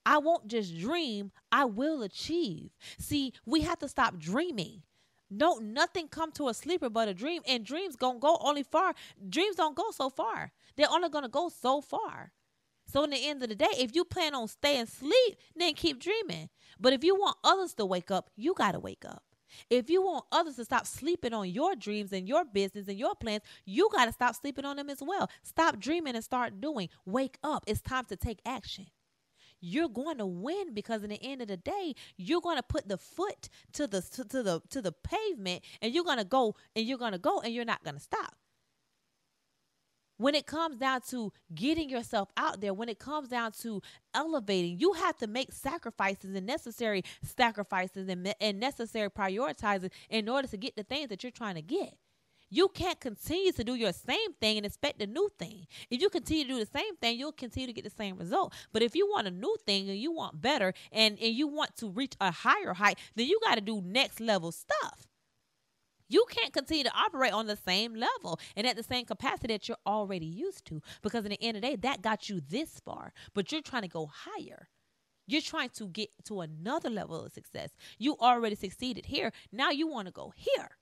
I 0.05 0.19
won't 0.19 0.47
just 0.47 0.77
dream, 0.79 1.31
I 1.51 1.65
will 1.65 2.01
achieve. 2.01 2.69
See, 2.97 3.33
we 3.45 3.61
have 3.61 3.79
to 3.79 3.89
stop 3.89 4.17
dreaming. 4.17 4.83
No, 5.29 5.55
nothing 5.55 6.07
come 6.07 6.31
to 6.33 6.47
a 6.47 6.53
sleeper 6.53 6.89
but 6.89 7.09
a 7.09 7.13
dream, 7.13 7.41
and 7.45 7.65
dreams 7.65 7.97
gonna 7.97 8.19
go 8.19 8.37
only 8.39 8.63
far. 8.63 8.93
Dreams 9.27 9.57
don't 9.57 9.75
go 9.75 9.91
so 9.91 10.09
far. 10.09 10.53
They're 10.77 10.89
only 10.89 11.09
gonna 11.09 11.27
go 11.27 11.49
so 11.49 11.81
far. 11.81 12.31
So 12.85 13.03
in 13.03 13.09
the 13.09 13.27
end 13.27 13.43
of 13.43 13.49
the 13.49 13.55
day, 13.55 13.67
if 13.77 13.93
you 13.95 14.05
plan 14.05 14.33
on 14.33 14.47
staying 14.47 14.83
asleep, 14.83 15.37
then 15.57 15.73
keep 15.73 15.99
dreaming. 15.99 16.49
But 16.79 16.93
if 16.93 17.03
you 17.03 17.15
want 17.15 17.37
others 17.43 17.73
to 17.75 17.85
wake 17.85 18.11
up, 18.11 18.29
you 18.35 18.53
got 18.53 18.73
to 18.73 18.79
wake 18.79 19.05
up. 19.05 19.23
If 19.69 19.89
you 19.89 20.01
want 20.01 20.25
others 20.31 20.57
to 20.57 20.65
stop 20.65 20.85
sleeping 20.85 21.33
on 21.33 21.49
your 21.49 21.75
dreams 21.75 22.11
and 22.11 22.27
your 22.27 22.45
business 22.45 22.87
and 22.87 22.97
your 22.97 23.15
plans, 23.15 23.43
you 23.65 23.89
got 23.91 24.05
to 24.05 24.13
stop 24.13 24.35
sleeping 24.35 24.65
on 24.65 24.77
them 24.77 24.89
as 24.89 25.01
well. 25.01 25.29
Stop 25.43 25.79
dreaming 25.79 26.15
and 26.15 26.23
start 26.23 26.59
doing. 26.59 26.89
Wake 27.05 27.37
up. 27.43 27.63
It's 27.67 27.81
time 27.81 28.05
to 28.05 28.15
take 28.15 28.39
action. 28.45 28.87
You're 29.59 29.89
going 29.89 30.19
to 30.19 30.25
win 30.25 30.73
because 30.73 31.03
in 31.03 31.09
the 31.09 31.23
end 31.23 31.41
of 31.41 31.47
the 31.47 31.57
day, 31.57 31.95
you're 32.15 32.41
going 32.41 32.57
to 32.57 32.63
put 32.63 32.87
the 32.87 32.97
foot 32.97 33.49
to 33.73 33.87
the 33.87 34.01
to, 34.01 34.23
to 34.25 34.43
the 34.43 34.61
to 34.69 34.81
the 34.81 34.91
pavement 34.91 35.63
and 35.81 35.93
you're 35.93 36.03
going 36.03 36.19
to 36.19 36.25
go 36.25 36.55
and 36.75 36.85
you're 36.85 36.99
going 36.99 37.13
to 37.13 37.17
go 37.17 37.41
and 37.41 37.53
you're 37.53 37.65
not 37.65 37.83
going 37.83 37.95
to 37.95 38.01
stop 38.01 38.35
when 40.17 40.35
it 40.35 40.45
comes 40.45 40.77
down 40.77 41.01
to 41.09 41.31
getting 41.53 41.89
yourself 41.89 42.29
out 42.37 42.61
there, 42.61 42.73
when 42.73 42.89
it 42.89 42.99
comes 42.99 43.29
down 43.29 43.51
to 43.63 43.81
elevating, 44.13 44.79
you 44.79 44.93
have 44.93 45.17
to 45.17 45.27
make 45.27 45.51
sacrifices 45.51 46.35
and 46.35 46.45
necessary 46.45 47.03
sacrifices 47.23 48.09
and, 48.09 48.33
and 48.41 48.59
necessary 48.59 49.09
prioritizing 49.09 49.91
in 50.09 50.27
order 50.27 50.47
to 50.47 50.57
get 50.57 50.75
the 50.75 50.83
things 50.83 51.09
that 51.09 51.23
you're 51.23 51.31
trying 51.31 51.55
to 51.55 51.61
get. 51.61 51.93
You 52.49 52.69
can't 52.69 52.99
continue 52.99 53.51
to 53.51 53.63
do 53.63 53.75
your 53.75 53.91
same 53.91 54.33
thing 54.39 54.55
and 54.57 54.65
expect 54.65 55.01
a 55.01 55.07
new 55.07 55.29
thing. 55.37 55.67
If 55.89 56.01
you 56.01 56.09
continue 56.09 56.45
to 56.45 56.49
do 56.49 56.59
the 56.59 56.79
same 56.79 56.95
thing, 56.95 57.19
you'll 57.19 57.33
continue 57.33 57.67
to 57.67 57.73
get 57.73 57.83
the 57.83 57.89
same 57.89 58.17
result. 58.17 58.53
But 58.71 58.81
if 58.81 58.95
you 58.95 59.05
want 59.09 59.27
a 59.27 59.31
new 59.31 59.57
thing 59.65 59.89
and 59.89 59.97
you 59.97 60.13
want 60.13 60.41
better 60.41 60.73
and, 60.93 61.17
and 61.19 61.33
you 61.33 61.47
want 61.47 61.75
to 61.77 61.89
reach 61.89 62.13
a 62.21 62.31
higher 62.31 62.73
height, 62.73 62.99
then 63.15 63.27
you 63.27 63.39
got 63.43 63.55
to 63.55 63.61
do 63.61 63.81
next 63.81 64.21
level 64.21 64.53
stuff. 64.53 65.07
You 66.07 66.25
can't 66.29 66.53
continue 66.53 66.83
to 66.85 66.95
operate 66.95 67.33
on 67.33 67.47
the 67.47 67.57
same 67.57 67.95
level 67.95 68.39
and 68.55 68.65
at 68.65 68.77
the 68.77 68.83
same 68.83 69.05
capacity 69.05 69.53
that 69.53 69.67
you're 69.67 69.77
already 69.85 70.25
used 70.25 70.65
to 70.65 70.81
because 71.01 71.25
in 71.25 71.31
the 71.31 71.43
end 71.43 71.57
of 71.57 71.61
the 71.61 71.69
day, 71.69 71.75
that 71.77 72.01
got 72.01 72.29
you 72.29 72.41
this 72.41 72.79
far, 72.79 73.11
but 73.33 73.51
you're 73.51 73.61
trying 73.61 73.81
to 73.81 73.87
go 73.87 74.09
higher. 74.11 74.69
You're 75.27 75.41
trying 75.41 75.69
to 75.71 75.87
get 75.87 76.09
to 76.25 76.39
another 76.39 76.89
level 76.89 77.25
of 77.25 77.33
success. 77.33 77.71
You 77.97 78.15
already 78.21 78.55
succeeded 78.55 79.07
here. 79.07 79.33
Now 79.51 79.71
you 79.71 79.87
want 79.87 80.07
to 80.07 80.13
go 80.13 80.31
here. 80.35 80.77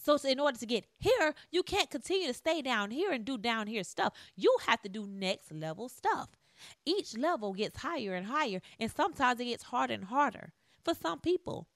So, 0.00 0.16
in 0.26 0.40
order 0.40 0.56
to 0.56 0.64
get 0.64 0.86
here, 0.98 1.34
you 1.50 1.62
can't 1.62 1.90
continue 1.90 2.28
to 2.28 2.32
stay 2.34 2.62
down 2.62 2.92
here 2.92 3.10
and 3.12 3.24
do 3.24 3.36
down 3.36 3.66
here 3.66 3.82
stuff. 3.82 4.14
You 4.36 4.56
have 4.66 4.80
to 4.82 4.88
do 4.88 5.06
next 5.06 5.52
level 5.52 5.88
stuff. 5.88 6.28
Each 6.86 7.16
level 7.16 7.52
gets 7.52 7.78
higher 7.78 8.14
and 8.14 8.26
higher, 8.26 8.62
and 8.78 8.90
sometimes 8.90 9.40
it 9.40 9.46
gets 9.46 9.64
harder 9.64 9.94
and 9.94 10.04
harder 10.04 10.52
for 10.84 10.94
some 10.94 11.20
people. 11.20 11.66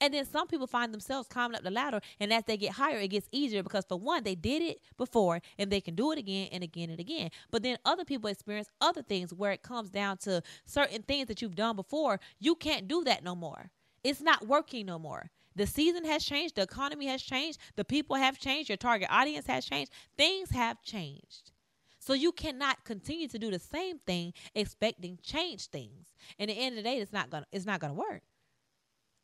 And 0.00 0.14
then 0.14 0.24
some 0.24 0.46
people 0.46 0.66
find 0.66 0.92
themselves 0.92 1.28
climbing 1.28 1.56
up 1.56 1.62
the 1.62 1.70
ladder, 1.70 2.00
and 2.18 2.32
as 2.32 2.44
they 2.44 2.56
get 2.56 2.72
higher, 2.72 2.98
it 2.98 3.08
gets 3.08 3.28
easier 3.32 3.62
because, 3.62 3.84
for 3.86 3.98
one, 3.98 4.24
they 4.24 4.34
did 4.34 4.62
it 4.62 4.80
before 4.96 5.40
and 5.58 5.70
they 5.70 5.80
can 5.80 5.94
do 5.94 6.12
it 6.12 6.18
again 6.18 6.48
and 6.52 6.64
again 6.64 6.90
and 6.90 7.00
again. 7.00 7.30
But 7.50 7.62
then 7.62 7.78
other 7.84 8.04
people 8.04 8.30
experience 8.30 8.68
other 8.80 9.02
things 9.02 9.34
where 9.34 9.52
it 9.52 9.62
comes 9.62 9.90
down 9.90 10.18
to 10.18 10.42
certain 10.64 11.02
things 11.02 11.28
that 11.28 11.42
you've 11.42 11.54
done 11.54 11.76
before. 11.76 12.20
You 12.38 12.54
can't 12.54 12.88
do 12.88 13.04
that 13.04 13.22
no 13.22 13.34
more. 13.34 13.70
It's 14.02 14.22
not 14.22 14.46
working 14.46 14.86
no 14.86 14.98
more. 14.98 15.30
The 15.56 15.66
season 15.66 16.04
has 16.04 16.24
changed, 16.24 16.54
the 16.54 16.62
economy 16.62 17.06
has 17.06 17.20
changed, 17.20 17.58
the 17.76 17.84
people 17.84 18.16
have 18.16 18.38
changed, 18.38 18.70
your 18.70 18.76
target 18.76 19.08
audience 19.10 19.46
has 19.46 19.64
changed. 19.66 19.92
Things 20.16 20.50
have 20.50 20.82
changed. 20.82 21.52
So 21.98 22.14
you 22.14 22.32
cannot 22.32 22.84
continue 22.84 23.28
to 23.28 23.38
do 23.38 23.50
the 23.50 23.58
same 23.58 23.98
thing 23.98 24.32
expecting 24.54 25.18
change 25.22 25.66
things. 25.66 26.14
And 26.38 26.50
at 26.50 26.56
the 26.56 26.62
end 26.62 26.78
of 26.78 26.84
the 26.84 26.90
day, 26.90 26.96
it's 26.96 27.12
not 27.12 27.30
gonna 27.30 27.46
it's 27.52 27.66
not 27.66 27.80
gonna 27.80 27.94
work. 27.94 28.22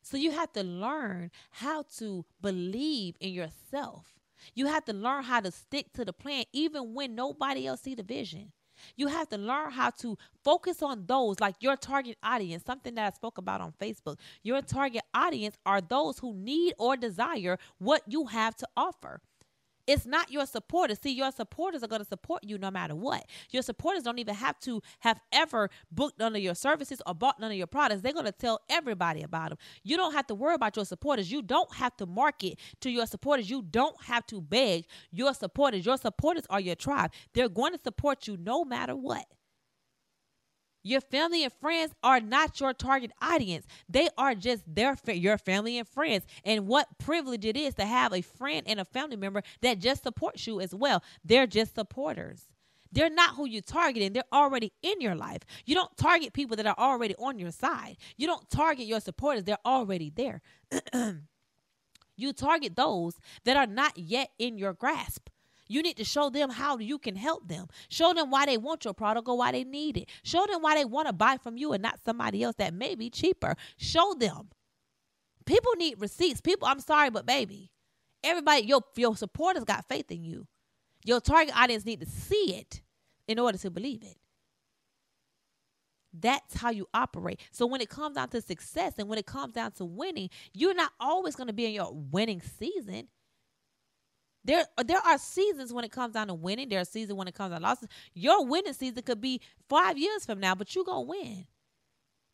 So 0.09 0.15
you 0.15 0.31
have 0.31 0.53
to 0.53 0.63
learn 0.63 1.31
how 1.51 1.83
to 1.97 2.23
believe 2.41 3.15
in 3.19 3.33
yourself. 3.33 4.13
You 4.55 4.67
have 4.67 4.85
to 4.85 4.93
learn 4.93 5.23
how 5.23 5.41
to 5.41 5.51
stick 5.51 5.91
to 5.95 6.05
the 6.05 6.13
plan 6.13 6.45
even 6.53 6.93
when 6.93 7.13
nobody 7.13 7.67
else 7.67 7.81
see 7.81 7.93
the 7.93 8.03
vision. 8.03 8.53
You 8.95 9.07
have 9.07 9.27
to 9.29 9.37
learn 9.37 9.71
how 9.71 9.89
to 9.99 10.17
focus 10.45 10.81
on 10.81 11.07
those 11.07 11.41
like 11.41 11.55
your 11.59 11.75
target 11.75 12.17
audience, 12.23 12.63
something 12.63 12.95
that 12.95 13.11
I 13.11 13.15
spoke 13.17 13.37
about 13.37 13.59
on 13.59 13.73
Facebook. 13.81 14.17
Your 14.43 14.61
target 14.61 15.01
audience 15.13 15.57
are 15.65 15.81
those 15.81 16.19
who 16.19 16.33
need 16.33 16.73
or 16.79 16.95
desire 16.95 17.57
what 17.77 18.03
you 18.07 18.27
have 18.27 18.55
to 18.57 18.67
offer. 18.77 19.19
It's 19.87 20.05
not 20.05 20.31
your 20.31 20.45
supporters. 20.45 20.99
See, 21.01 21.11
your 21.11 21.31
supporters 21.31 21.81
are 21.81 21.87
going 21.87 22.01
to 22.01 22.07
support 22.07 22.43
you 22.43 22.57
no 22.57 22.69
matter 22.69 22.93
what. 22.93 23.25
Your 23.51 23.63
supporters 23.63 24.03
don't 24.03 24.19
even 24.19 24.35
have 24.35 24.59
to 24.61 24.81
have 24.99 25.19
ever 25.31 25.69
booked 25.91 26.19
none 26.19 26.35
of 26.35 26.41
your 26.41 26.55
services 26.55 27.01
or 27.07 27.15
bought 27.15 27.39
none 27.39 27.51
of 27.51 27.57
your 27.57 27.67
products. 27.67 28.01
They're 28.01 28.13
going 28.13 28.25
to 28.25 28.31
tell 28.33 28.59
everybody 28.69 29.23
about 29.23 29.49
them. 29.49 29.57
You 29.83 29.95
don't 29.95 30.13
have 30.13 30.27
to 30.27 30.35
worry 30.35 30.55
about 30.55 30.75
your 30.75 30.85
supporters. 30.85 31.31
You 31.31 31.41
don't 31.41 31.73
have 31.75 31.95
to 31.97 32.05
market 32.05 32.59
to 32.81 32.89
your 32.89 33.05
supporters. 33.07 33.49
You 33.49 33.61
don't 33.61 34.01
have 34.03 34.27
to 34.27 34.41
beg 34.41 34.85
your 35.11 35.33
supporters. 35.33 35.85
Your 35.85 35.97
supporters 35.97 36.45
are 36.49 36.59
your 36.59 36.75
tribe. 36.75 37.11
They're 37.33 37.49
going 37.49 37.73
to 37.73 37.79
support 37.81 38.27
you 38.27 38.37
no 38.37 38.65
matter 38.65 38.95
what. 38.95 39.25
Your 40.87 41.01
family 41.01 41.43
and 41.43 41.51
friends 41.51 41.93
are 42.01 42.21
not 42.21 42.59
your 42.61 42.73
target 42.73 43.11
audience. 43.21 43.67
They 43.89 44.07
are 44.17 44.33
just 44.33 44.63
their 44.65 44.95
your 45.07 45.37
family 45.37 45.77
and 45.77 45.87
friends. 45.87 46.25
And 46.45 46.65
what 46.67 46.87
privilege 46.97 47.43
it 47.43 47.57
is 47.57 47.73
to 47.75 47.85
have 47.85 48.13
a 48.13 48.21
friend 48.21 48.63
and 48.65 48.79
a 48.79 48.85
family 48.85 49.17
member 49.17 49.43
that 49.61 49.79
just 49.79 50.03
supports 50.03 50.47
you 50.47 50.61
as 50.61 50.73
well. 50.73 51.03
They're 51.25 51.45
just 51.45 51.75
supporters. 51.75 52.47
They're 52.91 53.09
not 53.09 53.35
who 53.35 53.47
you're 53.47 53.61
targeting. 53.61 54.13
They're 54.13 54.23
already 54.31 54.71
in 54.81 55.01
your 55.01 55.15
life. 55.15 55.41
You 55.65 55.75
don't 55.75 55.95
target 55.97 56.31
people 56.31 56.55
that 56.55 56.65
are 56.65 56.77
already 56.77 57.15
on 57.15 57.37
your 57.37 57.51
side. 57.51 57.97
You 58.15 58.27
don't 58.27 58.49
target 58.49 58.85
your 58.87 59.01
supporters. 59.01 59.43
They're 59.43 59.57
already 59.65 60.09
there. 60.09 60.41
you 62.15 62.31
target 62.31 62.77
those 62.77 63.19
that 63.43 63.57
are 63.57 63.67
not 63.67 63.97
yet 63.97 64.29
in 64.39 64.57
your 64.57 64.71
grasp. 64.71 65.27
You 65.67 65.81
need 65.81 65.97
to 65.97 66.03
show 66.03 66.29
them 66.29 66.49
how 66.49 66.77
you 66.77 66.97
can 66.97 67.15
help 67.15 67.47
them. 67.47 67.67
Show 67.89 68.13
them 68.13 68.29
why 68.29 68.45
they 68.45 68.57
want 68.57 68.85
your 68.85 68.93
product 68.93 69.27
or 69.27 69.37
why 69.37 69.51
they 69.51 69.63
need 69.63 69.97
it. 69.97 70.09
Show 70.23 70.45
them 70.47 70.61
why 70.61 70.75
they 70.75 70.85
want 70.85 71.07
to 71.07 71.13
buy 71.13 71.37
from 71.37 71.57
you 71.57 71.73
and 71.73 71.83
not 71.83 71.99
somebody 72.03 72.43
else 72.43 72.55
that 72.57 72.73
may 72.73 72.95
be 72.95 73.09
cheaper. 73.09 73.55
Show 73.77 74.15
them. 74.17 74.49
People 75.45 75.73
need 75.77 75.99
receipts. 75.99 76.41
People, 76.41 76.67
I'm 76.67 76.79
sorry, 76.79 77.09
but 77.09 77.25
baby, 77.25 77.71
everybody, 78.23 78.65
your 78.65 78.81
your 78.95 79.15
supporters 79.15 79.63
got 79.63 79.87
faith 79.87 80.11
in 80.11 80.23
you. 80.23 80.47
Your 81.05 81.21
target 81.21 81.55
audience 81.55 81.85
need 81.85 82.01
to 82.01 82.05
see 82.05 82.55
it 82.55 82.81
in 83.27 83.39
order 83.39 83.57
to 83.59 83.71
believe 83.71 84.03
it. 84.03 84.17
That's 86.13 86.55
how 86.55 86.71
you 86.71 86.87
operate. 86.93 87.39
So 87.51 87.65
when 87.65 87.81
it 87.81 87.89
comes 87.89 88.15
down 88.15 88.29
to 88.29 88.41
success 88.41 88.93
and 88.97 89.07
when 89.07 89.19
it 89.19 89.25
comes 89.25 89.53
down 89.53 89.71
to 89.73 89.85
winning, 89.85 90.29
you're 90.53 90.73
not 90.73 90.91
always 90.99 91.35
going 91.35 91.47
to 91.47 91.53
be 91.53 91.65
in 91.65 91.73
your 91.73 91.91
winning 91.93 92.41
season. 92.41 93.07
There, 94.47 94.65
there 94.85 95.01
are 95.05 95.17
seasons 95.17 95.73
when 95.73 95.83
it 95.83 95.91
comes 95.91 96.13
down 96.13 96.27
to 96.27 96.33
winning. 96.33 96.69
There 96.69 96.79
are 96.79 96.85
seasons 96.85 97.17
when 97.17 97.27
it 97.27 97.35
comes 97.35 97.51
down 97.51 97.61
to 97.61 97.67
losses. 97.67 97.89
Your 98.13 98.45
winning 98.45 98.73
season 98.73 99.03
could 99.03 99.19
be 99.19 99.41
five 99.67 99.97
years 99.97 100.25
from 100.25 100.39
now, 100.39 100.55
but 100.55 100.73
you're 100.73 100.85
going 100.85 101.05
to 101.05 101.09
win. 101.09 101.45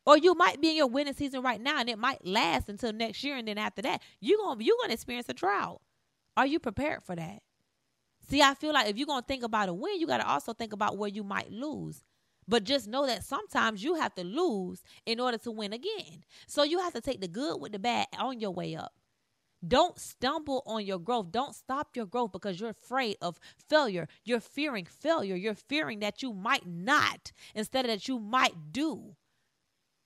Or 0.05 0.17
you 0.17 0.35
might 0.35 0.61
be 0.61 0.69
in 0.69 0.75
your 0.75 0.87
winning 0.87 1.13
season 1.13 1.41
right 1.41 1.59
now 1.59 1.79
and 1.79 1.89
it 1.89 1.97
might 1.97 2.25
last 2.25 2.69
until 2.69 2.93
next 2.93 3.23
year. 3.23 3.35
And 3.35 3.47
then 3.47 3.57
after 3.57 3.81
that, 3.81 4.01
you're 4.19 4.37
going 4.37 4.61
you're 4.61 4.75
gonna 4.81 4.93
experience 4.93 5.29
a 5.29 5.33
drought. 5.33 5.81
Are 6.37 6.45
you 6.45 6.59
prepared 6.59 7.03
for 7.03 7.15
that? 7.15 7.41
See, 8.29 8.41
I 8.41 8.53
feel 8.53 8.73
like 8.73 8.89
if 8.89 8.97
you're 8.97 9.07
going 9.07 9.21
to 9.21 9.27
think 9.27 9.43
about 9.43 9.69
a 9.69 9.73
win, 9.73 9.99
you 9.99 10.07
got 10.07 10.17
to 10.17 10.27
also 10.27 10.53
think 10.53 10.73
about 10.73 10.97
where 10.97 11.09
you 11.09 11.23
might 11.23 11.51
lose. 11.51 12.03
But 12.47 12.63
just 12.63 12.87
know 12.87 13.05
that 13.07 13.23
sometimes 13.23 13.83
you 13.83 13.95
have 13.95 14.13
to 14.15 14.23
lose 14.23 14.83
in 15.05 15.19
order 15.19 15.37
to 15.39 15.51
win 15.51 15.73
again. 15.73 16.23
So 16.47 16.63
you 16.63 16.79
have 16.79 16.93
to 16.93 17.01
take 17.01 17.21
the 17.21 17.27
good 17.27 17.61
with 17.61 17.71
the 17.71 17.79
bad 17.79 18.07
on 18.17 18.39
your 18.39 18.51
way 18.51 18.75
up. 18.75 18.93
Don't 19.65 19.97
stumble 19.99 20.63
on 20.65 20.85
your 20.85 20.99
growth. 20.99 21.31
Don't 21.31 21.55
stop 21.55 21.95
your 21.95 22.05
growth 22.05 22.31
because 22.31 22.59
you're 22.59 22.71
afraid 22.71 23.17
of 23.21 23.39
failure. 23.69 24.07
You're 24.25 24.39
fearing 24.39 24.85
failure. 24.85 25.35
You're 25.35 25.55
fearing 25.55 25.99
that 25.99 26.21
you 26.21 26.33
might 26.33 26.67
not 26.67 27.31
instead 27.55 27.85
of 27.85 27.91
that 27.91 28.07
you 28.07 28.19
might 28.19 28.71
do. 28.71 29.15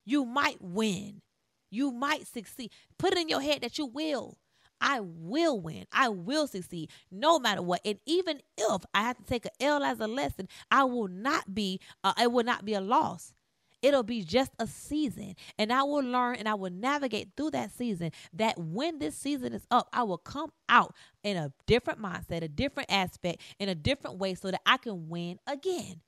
You 0.04 0.24
might 0.24 0.60
win. 0.60 1.22
You 1.70 1.90
might 1.90 2.26
succeed. 2.26 2.70
Put 2.98 3.12
it 3.12 3.18
in 3.18 3.28
your 3.28 3.42
head 3.42 3.62
that 3.62 3.78
you 3.78 3.86
will. 3.86 4.38
I 4.80 5.00
will 5.00 5.60
win. 5.60 5.86
I 5.92 6.08
will 6.08 6.46
succeed 6.46 6.90
no 7.10 7.38
matter 7.38 7.62
what. 7.62 7.80
And 7.84 7.98
even 8.06 8.40
if 8.56 8.84
I 8.94 9.02
have 9.02 9.18
to 9.18 9.24
take 9.24 9.44
an 9.44 9.50
L 9.60 9.82
as 9.82 9.98
a 10.00 10.06
lesson, 10.06 10.48
I 10.70 10.84
will 10.84 11.08
not 11.08 11.52
be, 11.54 11.80
uh, 12.04 12.12
it 12.20 12.30
will 12.30 12.44
not 12.44 12.64
be 12.64 12.74
a 12.74 12.80
loss. 12.80 13.34
It'll 13.80 14.02
be 14.02 14.22
just 14.22 14.52
a 14.58 14.66
season. 14.66 15.34
And 15.58 15.72
I 15.72 15.82
will 15.82 16.02
learn 16.02 16.36
and 16.36 16.48
I 16.48 16.54
will 16.54 16.70
navigate 16.70 17.30
through 17.36 17.52
that 17.52 17.72
season. 17.72 18.10
That 18.32 18.58
when 18.58 18.98
this 18.98 19.16
season 19.16 19.52
is 19.52 19.66
up, 19.70 19.88
I 19.92 20.02
will 20.02 20.18
come 20.18 20.50
out 20.68 20.94
in 21.22 21.36
a 21.36 21.52
different 21.66 22.00
mindset, 22.00 22.42
a 22.42 22.48
different 22.48 22.90
aspect, 22.90 23.42
in 23.58 23.68
a 23.68 23.74
different 23.74 24.18
way 24.18 24.34
so 24.34 24.50
that 24.50 24.60
I 24.66 24.76
can 24.78 25.08
win 25.08 25.38
again. 25.46 26.00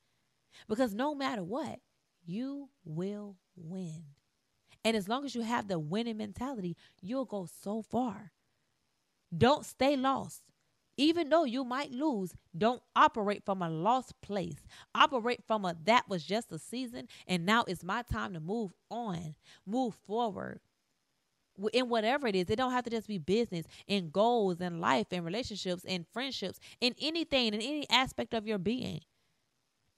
Because 0.67 0.93
no 0.93 1.15
matter 1.15 1.43
what, 1.43 1.79
you 2.25 2.69
will 2.83 3.37
win. 3.55 4.03
And 4.83 4.97
as 4.97 5.07
long 5.07 5.25
as 5.25 5.35
you 5.35 5.41
have 5.41 5.67
the 5.67 5.79
winning 5.79 6.17
mentality, 6.17 6.75
you'll 7.01 7.25
go 7.25 7.47
so 7.61 7.81
far. 7.81 8.31
Don't 9.35 9.65
stay 9.65 9.95
lost. 9.95 10.41
Even 11.01 11.29
though 11.29 11.45
you 11.45 11.63
might 11.63 11.91
lose, 11.91 12.35
don't 12.55 12.83
operate 12.95 13.43
from 13.43 13.63
a 13.63 13.69
lost 13.71 14.13
place. 14.21 14.67
Operate 14.93 15.43
from 15.47 15.65
a 15.65 15.75
that 15.85 16.07
was 16.07 16.23
just 16.23 16.51
a 16.51 16.59
season 16.59 17.07
and 17.25 17.43
now 17.43 17.63
it's 17.67 17.83
my 17.83 18.03
time 18.03 18.33
to 18.33 18.39
move 18.39 18.71
on, 18.91 19.33
move 19.65 19.95
forward. 20.05 20.59
In 21.73 21.89
whatever 21.89 22.27
it 22.27 22.35
is, 22.35 22.51
it 22.51 22.55
don't 22.55 22.71
have 22.71 22.83
to 22.83 22.91
just 22.91 23.07
be 23.07 23.17
business, 23.17 23.65
and 23.87 24.13
goals, 24.13 24.61
and 24.61 24.79
life, 24.79 25.07
and 25.11 25.25
relationships, 25.25 25.83
and 25.87 26.05
friendships, 26.13 26.59
and 26.81 26.93
anything, 27.01 27.47
in 27.47 27.55
any 27.55 27.89
aspect 27.89 28.35
of 28.35 28.45
your 28.45 28.59
being 28.59 29.01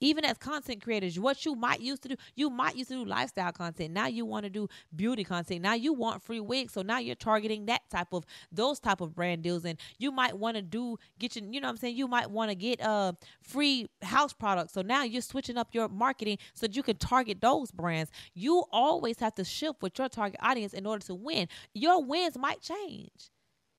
even 0.03 0.25
as 0.25 0.37
content 0.37 0.83
creators, 0.83 1.17
what 1.17 1.45
you 1.45 1.55
might 1.55 1.79
used 1.79 2.03
to 2.03 2.09
do, 2.09 2.15
you 2.35 2.49
might 2.49 2.75
used 2.75 2.89
to 2.89 2.95
do 2.95 3.05
lifestyle 3.05 3.51
content. 3.53 3.91
Now 3.91 4.07
you 4.07 4.25
want 4.25 4.43
to 4.43 4.49
do 4.49 4.67
beauty 4.93 5.23
content. 5.23 5.61
Now 5.61 5.75
you 5.75 5.93
want 5.93 6.21
free 6.21 6.41
wigs. 6.41 6.73
So 6.73 6.81
now 6.81 6.99
you're 6.99 7.15
targeting 7.15 7.65
that 7.67 7.89
type 7.89 8.07
of 8.11 8.25
those 8.51 8.79
type 8.79 8.99
of 8.99 9.15
brand 9.15 9.43
deals. 9.43 9.63
And 9.63 9.79
you 9.97 10.11
might 10.11 10.37
want 10.37 10.57
to 10.57 10.61
do 10.61 10.97
get 11.19 11.37
your, 11.37 11.45
you 11.49 11.61
know 11.61 11.67
what 11.67 11.71
I'm 11.71 11.77
saying? 11.77 11.95
You 11.95 12.07
might 12.07 12.29
want 12.29 12.51
to 12.51 12.55
get 12.55 12.81
uh 12.81 13.13
free 13.41 13.87
house 14.01 14.33
products. 14.33 14.73
So 14.73 14.81
now 14.81 15.03
you're 15.03 15.21
switching 15.21 15.57
up 15.57 15.69
your 15.73 15.87
marketing 15.87 16.37
so 16.53 16.67
that 16.67 16.75
you 16.75 16.83
can 16.83 16.97
target 16.97 17.39
those 17.39 17.71
brands. 17.71 18.11
You 18.33 18.65
always 18.71 19.19
have 19.19 19.35
to 19.35 19.45
shift 19.45 19.81
with 19.81 19.97
your 19.97 20.09
target 20.09 20.39
audience 20.41 20.73
in 20.73 20.85
order 20.85 21.05
to 21.05 21.15
win. 21.15 21.47
Your 21.73 22.03
wins 22.03 22.37
might 22.37 22.61
change. 22.61 23.31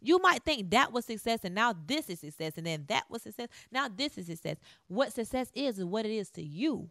You 0.04 0.18
might 0.18 0.44
think 0.44 0.70
that 0.70 0.92
was 0.92 1.06
success 1.06 1.40
and 1.44 1.54
now 1.54 1.74
this 1.86 2.10
is 2.10 2.20
success 2.20 2.52
and 2.58 2.66
then 2.66 2.84
that 2.88 3.04
was 3.08 3.22
success. 3.22 3.48
Now 3.72 3.88
this 3.88 4.18
is 4.18 4.26
success. 4.26 4.58
What 4.86 5.14
success 5.14 5.50
is 5.54 5.78
is 5.78 5.84
what 5.86 6.04
it 6.04 6.12
is 6.12 6.30
to 6.32 6.42
you. 6.42 6.90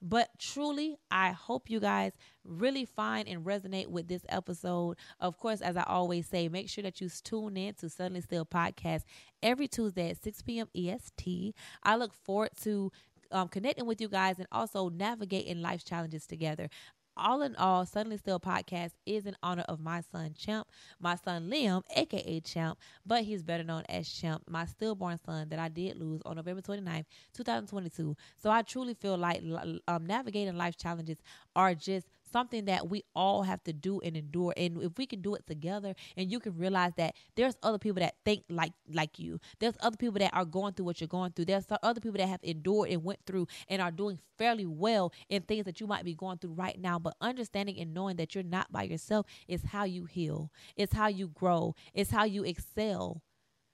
But 0.00 0.30
truly, 0.38 0.96
I 1.10 1.30
hope 1.30 1.68
you 1.68 1.80
guys 1.80 2.12
really 2.44 2.84
find 2.84 3.28
and 3.28 3.44
resonate 3.44 3.88
with 3.88 4.06
this 4.06 4.24
episode. 4.28 4.96
Of 5.20 5.36
course, 5.38 5.60
as 5.60 5.76
I 5.76 5.82
always 5.84 6.28
say, 6.28 6.48
make 6.48 6.68
sure 6.68 6.82
that 6.82 7.00
you 7.00 7.08
tune 7.08 7.56
in 7.56 7.74
to 7.74 7.88
Suddenly 7.88 8.20
Still 8.20 8.44
podcast 8.44 9.02
every 9.42 9.66
Tuesday 9.66 10.10
at 10.10 10.22
6 10.22 10.42
p.m. 10.42 10.68
EST. 10.74 11.54
I 11.82 11.96
look 11.96 12.14
forward 12.14 12.50
to 12.62 12.90
um, 13.32 13.48
connecting 13.48 13.86
with 13.86 14.00
you 14.00 14.08
guys 14.08 14.38
and 14.38 14.46
also 14.52 14.88
navigating 14.88 15.60
life 15.60 15.84
challenges 15.84 16.26
together 16.26 16.68
all 17.16 17.42
in 17.42 17.54
all, 17.56 17.84
Suddenly 17.86 18.16
Still 18.16 18.40
podcast 18.40 18.92
is 19.06 19.26
in 19.26 19.36
honor 19.42 19.64
of 19.68 19.80
my 19.80 20.00
son 20.12 20.34
Champ, 20.36 20.66
my 21.00 21.16
son 21.16 21.50
Liam, 21.50 21.82
aka 21.96 22.40
Champ, 22.40 22.78
but 23.06 23.24
he's 23.24 23.42
better 23.42 23.64
known 23.64 23.84
as 23.88 24.08
Champ, 24.08 24.42
my 24.48 24.64
stillborn 24.66 25.18
son 25.24 25.48
that 25.48 25.58
I 25.58 25.68
did 25.68 25.96
lose 25.96 26.22
on 26.24 26.36
November 26.36 26.62
29th, 26.62 27.04
2022. 27.34 28.16
So 28.38 28.50
I 28.50 28.62
truly 28.62 28.94
feel 28.94 29.16
like 29.16 29.42
um, 29.88 30.06
navigating 30.06 30.56
life 30.56 30.76
challenges 30.76 31.18
are 31.54 31.74
just 31.74 32.06
something 32.32 32.64
that 32.66 32.88
we 32.88 33.04
all 33.14 33.42
have 33.42 33.62
to 33.64 33.72
do 33.72 34.00
and 34.00 34.16
endure. 34.16 34.54
And 34.56 34.82
if 34.82 34.92
we 34.96 35.06
can 35.06 35.20
do 35.20 35.34
it 35.34 35.46
together 35.46 35.94
and 36.16 36.30
you 36.30 36.40
can 36.40 36.56
realize 36.56 36.92
that 36.96 37.14
there's 37.36 37.56
other 37.62 37.78
people 37.78 38.00
that 38.00 38.16
think 38.24 38.44
like 38.48 38.72
like 38.92 39.18
you. 39.18 39.40
There's 39.58 39.74
other 39.80 39.96
people 39.96 40.18
that 40.18 40.34
are 40.34 40.44
going 40.44 40.74
through 40.74 40.86
what 40.86 41.00
you're 41.00 41.08
going 41.08 41.32
through. 41.32 41.46
There's 41.46 41.66
other 41.82 42.00
people 42.00 42.18
that 42.18 42.28
have 42.28 42.40
endured 42.42 42.90
and 42.90 43.04
went 43.04 43.20
through 43.26 43.46
and 43.68 43.82
are 43.82 43.90
doing 43.90 44.18
fairly 44.38 44.66
well 44.66 45.12
in 45.28 45.42
things 45.42 45.64
that 45.64 45.80
you 45.80 45.86
might 45.86 46.04
be 46.04 46.14
going 46.14 46.38
through 46.38 46.54
right 46.54 46.80
now. 46.80 46.98
But 46.98 47.14
understanding 47.20 47.78
and 47.78 47.94
knowing 47.94 48.16
that 48.16 48.34
you're 48.34 48.44
not 48.44 48.72
by 48.72 48.84
yourself 48.84 49.26
is 49.46 49.62
how 49.64 49.84
you 49.84 50.06
heal. 50.06 50.50
It's 50.76 50.94
how 50.94 51.08
you 51.08 51.28
grow. 51.28 51.74
It's 51.94 52.10
how 52.10 52.24
you 52.24 52.44
excel. 52.44 53.22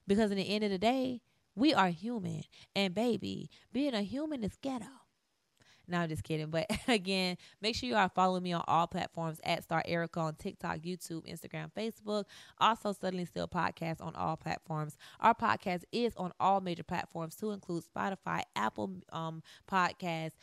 Because 0.06 0.30
in 0.30 0.36
the 0.36 0.48
end 0.48 0.64
of 0.64 0.70
the 0.70 0.78
day, 0.78 1.22
we 1.54 1.74
are 1.74 1.88
human. 1.88 2.44
And 2.74 2.94
baby, 2.94 3.50
being 3.72 3.94
a 3.94 4.02
human 4.02 4.44
is 4.44 4.56
ghetto. 4.60 4.86
No, 5.88 5.98
I'm 6.00 6.08
just 6.08 6.22
kidding. 6.22 6.50
But 6.50 6.66
again, 6.88 7.36
make 7.60 7.74
sure 7.74 7.88
you 7.88 7.96
are 7.96 8.10
following 8.14 8.42
me 8.42 8.52
on 8.52 8.62
all 8.68 8.86
platforms 8.86 9.40
at 9.42 9.62
Star 9.64 9.82
Erica 9.86 10.20
on 10.20 10.34
TikTok, 10.34 10.78
YouTube, 10.78 11.26
Instagram, 11.26 11.72
Facebook. 11.72 12.24
Also, 12.58 12.92
Suddenly 12.92 13.24
Still 13.24 13.48
Podcast 13.48 14.00
on 14.00 14.14
all 14.14 14.36
platforms. 14.36 14.96
Our 15.20 15.34
podcast 15.34 15.84
is 15.90 16.14
on 16.16 16.32
all 16.38 16.60
major 16.60 16.82
platforms 16.82 17.34
to 17.36 17.50
include 17.52 17.84
Spotify, 17.84 18.42
Apple 18.54 18.98
um, 19.12 19.42
Podcasts, 19.70 20.34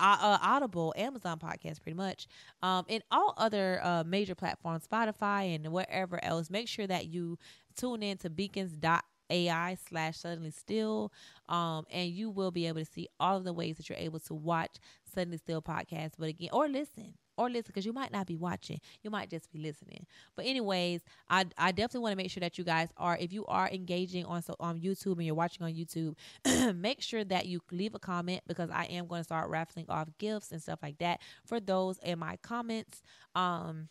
uh, 0.00 0.38
Audible, 0.42 0.92
Amazon 0.96 1.38
podcast, 1.38 1.82
pretty 1.82 1.96
much, 1.96 2.26
um, 2.62 2.84
and 2.88 3.02
all 3.10 3.34
other 3.36 3.80
uh, 3.82 4.04
major 4.06 4.34
platforms, 4.34 4.86
Spotify 4.86 5.54
and 5.54 5.72
wherever 5.72 6.22
else. 6.22 6.50
Make 6.50 6.68
sure 6.68 6.86
that 6.86 7.06
you 7.06 7.38
tune 7.76 8.02
in 8.02 8.18
to 8.18 8.30
beacons 8.30 8.76
dot 8.76 9.04
AI 9.30 9.76
slash 9.88 10.18
suddenly 10.18 10.50
still. 10.50 11.12
Um, 11.48 11.86
and 11.90 12.10
you 12.10 12.30
will 12.30 12.50
be 12.50 12.66
able 12.66 12.80
to 12.80 12.90
see 12.90 13.08
all 13.20 13.36
of 13.36 13.44
the 13.44 13.52
ways 13.52 13.76
that 13.76 13.88
you're 13.88 13.98
able 13.98 14.20
to 14.20 14.34
watch 14.34 14.78
Suddenly 15.12 15.38
Still 15.38 15.62
podcast, 15.62 16.12
but 16.18 16.28
again, 16.28 16.50
or 16.52 16.68
listen. 16.68 17.14
Or 17.38 17.50
listen, 17.50 17.64
because 17.66 17.84
you 17.84 17.92
might 17.92 18.12
not 18.12 18.26
be 18.26 18.34
watching, 18.34 18.80
you 19.02 19.10
might 19.10 19.28
just 19.28 19.52
be 19.52 19.58
listening. 19.58 20.06
But 20.36 20.46
anyways, 20.46 21.02
I 21.28 21.44
I 21.58 21.70
definitely 21.70 22.00
want 22.00 22.12
to 22.12 22.16
make 22.16 22.30
sure 22.30 22.40
that 22.40 22.56
you 22.56 22.64
guys 22.64 22.88
are, 22.96 23.16
if 23.18 23.30
you 23.30 23.44
are 23.44 23.68
engaging 23.68 24.24
on 24.24 24.40
so 24.42 24.56
on 24.58 24.80
YouTube 24.80 25.16
and 25.16 25.24
you're 25.26 25.34
watching 25.34 25.62
on 25.62 25.74
YouTube, 25.74 26.14
make 26.76 27.02
sure 27.02 27.24
that 27.24 27.44
you 27.44 27.60
leave 27.70 27.94
a 27.94 27.98
comment 27.98 28.40
because 28.46 28.70
I 28.70 28.84
am 28.84 29.06
going 29.06 29.20
to 29.20 29.24
start 29.24 29.50
raffling 29.50 29.84
off 29.90 30.08
gifts 30.18 30.50
and 30.50 30.62
stuff 30.62 30.78
like 30.82 30.96
that 30.98 31.20
for 31.44 31.60
those 31.60 31.98
in 31.98 32.18
my 32.18 32.38
comments. 32.42 33.02
Um, 33.34 33.88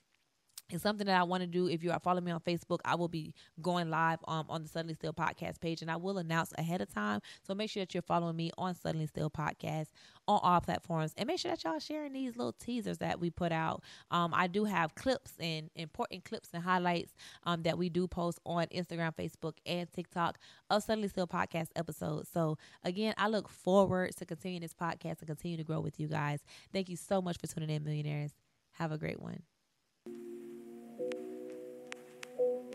it's 0.70 0.82
something 0.82 1.06
that 1.06 1.20
I 1.20 1.24
want 1.24 1.42
to 1.42 1.48
do. 1.48 1.68
If 1.68 1.84
you 1.84 1.92
are 1.92 2.00
following 2.00 2.26
me 2.26 2.32
on 2.32 2.40
Facebook, 2.40 2.80
I 2.84 2.96
will 2.96 3.08
be 3.08 3.34
going 3.62 3.90
live 3.90 4.20
um, 4.28 4.46
on 4.50 4.64
the 4.64 4.68
Suddenly 4.68 4.96
Still 4.96 5.14
podcast 5.14 5.62
page, 5.62 5.82
and 5.82 5.92
I 5.92 5.96
will 5.96 6.18
announce 6.18 6.54
ahead 6.58 6.82
of 6.82 6.92
time. 6.92 7.22
So 7.46 7.54
make 7.54 7.70
sure 7.70 7.84
that 7.84 7.94
you're 7.94 8.02
following 8.02 8.36
me 8.36 8.52
on 8.58 8.74
Suddenly 8.74 9.06
Still 9.06 9.30
podcast 9.30 9.88
on 10.28 10.40
all 10.42 10.60
platforms, 10.62 11.14
and 11.18 11.28
make 11.28 11.40
sure 11.40 11.52
that 11.52 11.64
y'all 11.64 11.78
sharing 11.78 12.14
these 12.14 12.36
little 12.36 12.54
teasers 12.54 12.98
that 12.98 13.20
we 13.20 13.30
put 13.30 13.52
out. 13.52 13.84
Um, 14.10 14.34
I 14.34 14.48
do 14.48 14.66
have 14.66 14.96
clips 14.96 15.34
and 15.40 15.70
important 15.76 16.26
clips 16.26 16.50
and 16.52 16.64
highlights 16.64 17.14
um, 17.44 17.62
that 17.64 17.78
we 17.78 17.90
do 17.90 18.08
post 18.08 18.40
on 18.46 18.66
Instagram, 18.68 19.14
Facebook, 19.16 19.58
and 19.68 19.92
TikTok 19.94 20.40
of 20.72 20.82
Suddenly 20.82 21.10
Still 21.10 21.28
podcast 21.28 21.68
episodes. 21.76 22.30
So 22.34 22.58
again, 22.84 23.14
I 23.18 23.28
look 23.28 23.50
forward 23.50 24.16
to 24.18 24.26
continuing 24.26 24.62
this 24.62 24.74
podcast 24.74 25.20
and 25.20 25.28
continue 25.28 25.58
to 25.58 25.64
grow 25.64 25.80
with 25.80 26.00
you 26.00 26.08
guys. 26.08 26.40
Thank 26.74 26.90
you 26.90 26.96
so 26.96 27.22
much 27.22 27.38
for 27.38 27.46
tuning 27.46 27.70
in, 27.70 27.84
millionaires. 27.84 28.32
Have 28.74 28.92
a 28.92 28.98
great 28.98 29.22
one. 29.22 29.44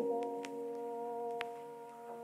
people. 0.00 0.39